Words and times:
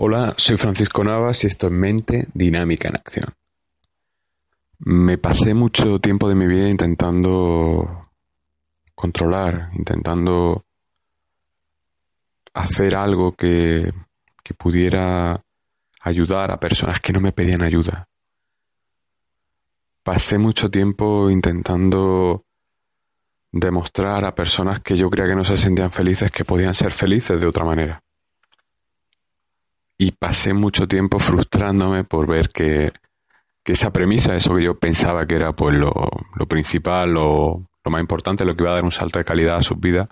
Hola, 0.00 0.32
soy 0.36 0.56
Francisco 0.56 1.02
Navas 1.02 1.42
y 1.42 1.48
esto 1.48 1.66
es 1.66 1.72
Mente 1.72 2.28
Dinámica 2.32 2.86
en 2.86 2.94
Acción. 2.94 3.34
Me 4.78 5.18
pasé 5.18 5.54
mucho 5.54 5.98
tiempo 5.98 6.28
de 6.28 6.36
mi 6.36 6.46
vida 6.46 6.68
intentando 6.68 8.08
controlar, 8.94 9.70
intentando 9.74 10.64
hacer 12.54 12.94
algo 12.94 13.32
que, 13.32 13.92
que 14.44 14.54
pudiera 14.54 15.42
ayudar 16.02 16.52
a 16.52 16.60
personas 16.60 17.00
que 17.00 17.12
no 17.12 17.20
me 17.20 17.32
pedían 17.32 17.62
ayuda. 17.62 18.08
Pasé 20.04 20.38
mucho 20.38 20.70
tiempo 20.70 21.28
intentando 21.28 22.44
demostrar 23.50 24.24
a 24.24 24.36
personas 24.36 24.78
que 24.78 24.96
yo 24.96 25.10
creía 25.10 25.30
que 25.30 25.34
no 25.34 25.42
se 25.42 25.56
sentían 25.56 25.90
felices 25.90 26.30
que 26.30 26.44
podían 26.44 26.76
ser 26.76 26.92
felices 26.92 27.40
de 27.40 27.48
otra 27.48 27.64
manera. 27.64 28.00
Y 29.98 30.12
pasé 30.12 30.54
mucho 30.54 30.86
tiempo 30.86 31.18
frustrándome 31.18 32.04
por 32.04 32.28
ver 32.28 32.50
que, 32.50 32.92
que 33.64 33.72
esa 33.72 33.92
premisa, 33.92 34.36
eso 34.36 34.54
que 34.54 34.62
yo 34.62 34.78
pensaba 34.78 35.26
que 35.26 35.34
era 35.34 35.52
pues 35.52 35.76
lo, 35.76 35.92
lo 36.36 36.46
principal, 36.46 37.12
lo, 37.12 37.68
lo 37.84 37.90
más 37.90 38.00
importante, 38.00 38.44
lo 38.44 38.56
que 38.56 38.62
iba 38.62 38.70
a 38.70 38.76
dar 38.76 38.84
un 38.84 38.92
salto 38.92 39.18
de 39.18 39.24
calidad 39.24 39.56
a 39.56 39.62
sus 39.62 39.80
vidas, 39.80 40.08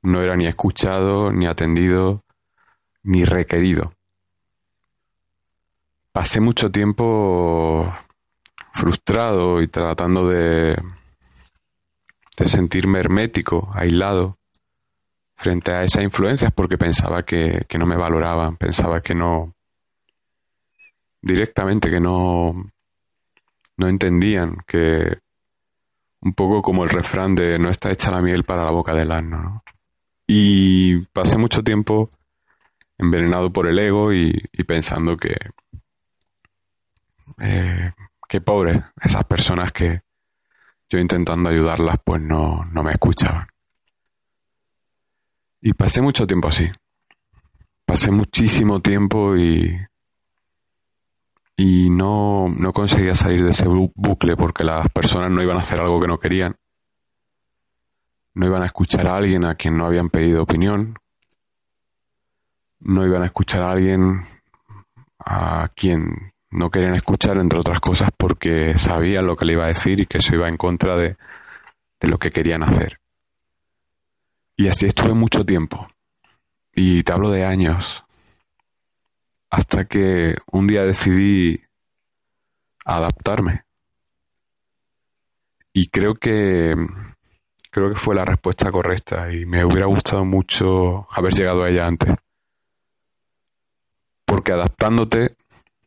no 0.00 0.22
era 0.22 0.36
ni 0.36 0.46
escuchado, 0.46 1.32
ni 1.32 1.46
atendido, 1.46 2.24
ni 3.02 3.24
requerido. 3.24 3.92
Pasé 6.12 6.40
mucho 6.40 6.70
tiempo 6.70 7.94
frustrado 8.72 9.60
y 9.60 9.68
tratando 9.68 10.26
de, 10.26 10.76
de 12.36 12.48
sentirme 12.48 13.00
hermético, 13.00 13.70
aislado, 13.74 14.38
frente 15.42 15.72
a 15.72 15.82
esas 15.82 16.04
influencias 16.04 16.52
porque 16.52 16.78
pensaba 16.78 17.24
que, 17.24 17.64
que 17.68 17.76
no 17.76 17.84
me 17.84 17.96
valoraban, 17.96 18.56
pensaba 18.56 19.00
que 19.00 19.12
no, 19.12 19.56
directamente 21.20 21.90
que 21.90 21.98
no, 21.98 22.70
no 23.76 23.88
entendían, 23.88 24.58
que 24.68 25.18
un 26.20 26.32
poco 26.34 26.62
como 26.62 26.84
el 26.84 26.90
refrán 26.90 27.34
de 27.34 27.58
no 27.58 27.70
está 27.70 27.90
hecha 27.90 28.12
la 28.12 28.20
miel 28.20 28.44
para 28.44 28.64
la 28.64 28.70
boca 28.70 28.94
del 28.94 29.10
asno. 29.10 29.42
¿no? 29.42 29.64
Y 30.28 31.00
pasé 31.06 31.36
mucho 31.38 31.64
tiempo 31.64 32.08
envenenado 32.96 33.52
por 33.52 33.66
el 33.66 33.80
ego 33.80 34.12
y, 34.12 34.32
pensando 34.64 35.16
que, 35.16 35.34
eh, 37.40 37.92
pobre 38.44 38.84
esas 39.02 39.24
personas 39.24 39.72
que 39.72 40.00
yo 40.88 40.98
intentando 40.98 41.50
ayudarlas 41.50 41.98
pues 42.04 42.22
no, 42.22 42.64
no 42.70 42.82
me 42.84 42.92
escuchaban. 42.92 43.51
Y 45.64 45.74
pasé 45.74 46.02
mucho 46.02 46.26
tiempo 46.26 46.48
así. 46.48 46.68
Pasé 47.86 48.10
muchísimo 48.10 48.80
tiempo 48.80 49.36
y, 49.36 49.78
y 51.56 51.88
no, 51.88 52.48
no 52.48 52.72
conseguía 52.72 53.14
salir 53.14 53.44
de 53.44 53.50
ese 53.50 53.68
bucle 53.68 54.36
porque 54.36 54.64
las 54.64 54.90
personas 54.90 55.30
no 55.30 55.40
iban 55.40 55.56
a 55.56 55.60
hacer 55.60 55.80
algo 55.80 56.00
que 56.00 56.08
no 56.08 56.18
querían. 56.18 56.56
No 58.34 58.46
iban 58.46 58.64
a 58.64 58.66
escuchar 58.66 59.06
a 59.06 59.16
alguien 59.16 59.44
a 59.44 59.54
quien 59.54 59.76
no 59.76 59.86
habían 59.86 60.10
pedido 60.10 60.42
opinión. 60.42 60.96
No 62.80 63.06
iban 63.06 63.22
a 63.22 63.26
escuchar 63.26 63.62
a 63.62 63.70
alguien 63.70 64.22
a 65.20 65.68
quien 65.76 66.32
no 66.50 66.70
querían 66.70 66.96
escuchar, 66.96 67.38
entre 67.38 67.60
otras 67.60 67.78
cosas, 67.78 68.10
porque 68.16 68.76
sabían 68.78 69.26
lo 69.26 69.36
que 69.36 69.44
le 69.44 69.52
iba 69.52 69.64
a 69.64 69.68
decir 69.68 70.00
y 70.00 70.06
que 70.06 70.18
eso 70.18 70.34
iba 70.34 70.48
en 70.48 70.56
contra 70.56 70.96
de, 70.96 71.16
de 72.00 72.08
lo 72.08 72.18
que 72.18 72.30
querían 72.30 72.64
hacer. 72.64 73.01
Y 74.62 74.68
así 74.68 74.86
estuve 74.86 75.12
mucho 75.12 75.44
tiempo. 75.44 75.88
Y 76.72 77.02
te 77.02 77.12
hablo 77.12 77.32
de 77.32 77.44
años. 77.44 78.04
Hasta 79.50 79.86
que 79.86 80.36
un 80.52 80.68
día 80.68 80.84
decidí 80.86 81.64
adaptarme. 82.84 83.64
Y 85.72 85.88
creo 85.88 86.14
que 86.14 86.76
creo 87.72 87.88
que 87.88 87.98
fue 87.98 88.14
la 88.14 88.24
respuesta 88.24 88.70
correcta 88.70 89.32
y 89.32 89.46
me 89.46 89.64
hubiera 89.64 89.86
gustado 89.86 90.24
mucho 90.24 91.08
haber 91.10 91.32
llegado 91.32 91.64
a 91.64 91.68
ella 91.68 91.88
antes. 91.88 92.14
Porque 94.24 94.52
adaptándote 94.52 95.34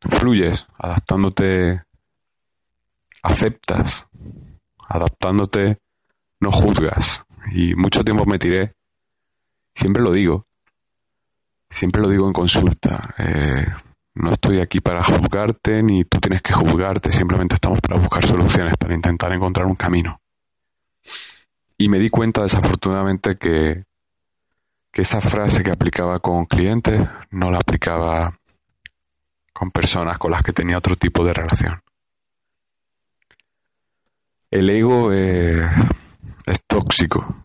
fluyes, 0.02 0.68
adaptándote 0.78 1.82
aceptas, 3.24 4.10
adaptándote 4.90 5.78
no 6.42 6.52
juzgas, 6.52 7.26
y 7.56 7.74
mucho 7.74 8.04
tiempo 8.04 8.26
me 8.26 8.38
tiré. 8.38 8.76
Siempre 9.74 10.04
lo 10.04 10.12
digo. 10.12 10.46
Siempre 11.70 12.02
lo 12.02 12.10
digo 12.10 12.28
en 12.28 12.34
consulta. 12.34 13.16
Eh, 13.18 13.66
no 14.16 14.32
estoy 14.32 14.60
aquí 14.60 14.82
para 14.82 15.02
juzgarte 15.02 15.82
ni 15.82 16.04
tú 16.04 16.20
tienes 16.20 16.42
que 16.42 16.52
juzgarte. 16.52 17.14
Simplemente 17.14 17.56
estamos 17.56 17.80
para 17.80 17.98
buscar 17.98 18.26
soluciones, 18.26 18.76
para 18.78 18.94
intentar 18.94 19.32
encontrar 19.32 19.68
un 19.68 19.76
camino. 19.76 20.20
Y 21.78 21.88
me 21.88 21.98
di 21.98 22.10
cuenta 22.10 22.42
desafortunadamente 22.42 23.38
que, 23.38 23.86
que 24.92 25.02
esa 25.02 25.22
frase 25.22 25.64
que 25.64 25.72
aplicaba 25.72 26.20
con 26.20 26.46
clientes 26.46 27.08
no 27.32 27.52
la 27.52 27.60
aplicaba 27.60 28.38
con 29.54 29.72
personas 29.72 30.18
con 30.18 30.32
las 30.32 30.42
que 30.42 30.52
tenía 30.52 30.78
otro 30.78 30.98
tipo 30.98 31.24
de 31.24 31.34
relación. 31.34 31.82
El 34.52 34.70
ego 34.70 35.14
eh, 35.14 35.70
es 36.46 36.62
tóxico. 36.68 37.45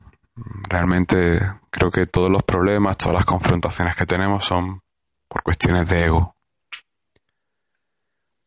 Realmente 0.70 1.40
creo 1.68 1.90
que 1.90 2.06
todos 2.06 2.30
los 2.30 2.44
problemas, 2.44 2.96
todas 2.96 3.16
las 3.16 3.24
confrontaciones 3.24 3.96
que 3.96 4.06
tenemos 4.06 4.44
son 4.44 4.80
por 5.26 5.42
cuestiones 5.42 5.88
de 5.88 6.04
ego. 6.04 6.36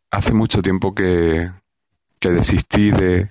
Hace 0.10 0.34
mucho 0.34 0.62
tiempo 0.62 0.96
que, 0.96 1.52
que 2.22 2.30
desistí 2.30 2.92
de, 2.92 3.30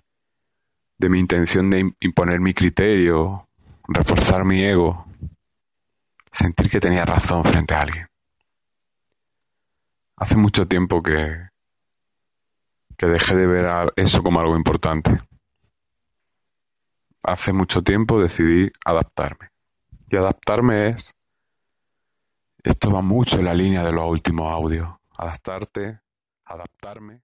de 0.99 1.09
mi 1.09 1.21
intención 1.21 1.71
de 1.71 1.91
imponer 2.01 2.41
mi 2.41 2.53
criterio, 2.53 3.49
reforzar 3.89 4.45
mi 4.45 4.63
ego, 4.63 5.07
sentir 6.31 6.69
que 6.69 6.79
tenía 6.79 7.07
razón 7.07 7.45
frente 7.45 7.73
a 7.73 7.81
alguien. 7.81 8.07
Hace 10.17 10.37
mucho 10.37 10.69
tiempo 10.69 11.03
que, 11.03 11.49
que 12.99 13.07
dejé 13.07 13.37
de 13.37 13.47
ver 13.47 13.93
eso 13.97 14.23
como 14.23 14.41
algo 14.41 14.55
importante 14.55 15.19
hace 17.23 17.53
mucho 17.53 17.83
tiempo 17.83 18.21
decidí 18.21 18.71
adaptarme. 18.85 19.51
Y 20.09 20.17
adaptarme 20.17 20.89
es... 20.89 21.15
Esto 22.63 22.93
va 22.93 23.03
mucho 23.03 23.39
en 23.39 23.47
la 23.47 23.55
línea 23.55 23.83
de 23.83 23.93
los 23.93 24.09
últimos 24.09 24.53
audios. 24.53 24.89
Adaptarte, 25.17 26.01
adaptarme. 26.45 27.23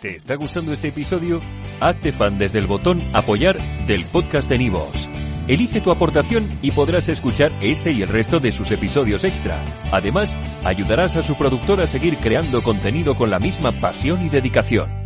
¿Te 0.00 0.16
está 0.16 0.34
gustando 0.34 0.72
este 0.72 0.88
episodio? 0.88 1.40
Hazte 1.80 2.12
fan 2.12 2.38
desde 2.38 2.58
el 2.58 2.66
botón 2.66 3.00
apoyar 3.14 3.56
del 3.86 4.04
podcast 4.06 4.48
de 4.48 4.58
Nivos. 4.58 5.08
Elige 5.48 5.80
tu 5.80 5.92
aportación 5.92 6.58
y 6.60 6.72
podrás 6.72 7.08
escuchar 7.08 7.52
este 7.60 7.92
y 7.92 8.02
el 8.02 8.08
resto 8.08 8.40
de 8.40 8.50
sus 8.50 8.72
episodios 8.72 9.22
extra. 9.22 9.62
Además, 9.92 10.36
ayudarás 10.64 11.14
a 11.14 11.22
su 11.22 11.36
productor 11.36 11.80
a 11.80 11.86
seguir 11.86 12.18
creando 12.18 12.62
contenido 12.62 13.16
con 13.16 13.30
la 13.30 13.38
misma 13.38 13.70
pasión 13.70 14.26
y 14.26 14.28
dedicación. 14.28 15.05